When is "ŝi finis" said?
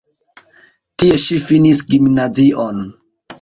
1.25-1.83